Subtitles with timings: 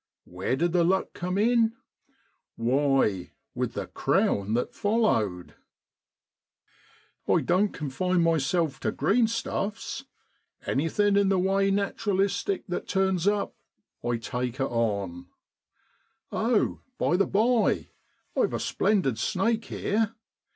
[0.25, 1.73] Where did the luck come in?
[2.55, 5.53] Why, with the crown that followed!'
[7.31, 10.05] I don't confine myself to (green stuffs.'
[10.65, 13.53] Anything in the way naturalistic that turns up
[14.03, 15.27] I take it on.
[16.31, 16.79] Oh!
[16.97, 17.89] by the by,
[18.35, 20.15] I've a splendid snake here.